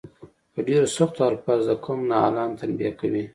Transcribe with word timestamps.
په 0.53 0.59
ډیرو 0.67 0.87
سختو 0.97 1.19
الفاظو 1.31 1.67
د 1.69 1.71
قوم 1.83 1.99
نا 2.09 2.17
اهلان 2.25 2.49
تنبیه 2.59 2.91
کوي. 2.99 3.23